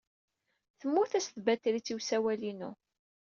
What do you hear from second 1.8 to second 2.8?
i usawal-inu.